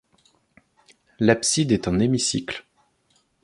L'abside 1.19 1.71
est 1.71 1.87
en 1.87 1.99
hémicycle. 1.99 2.65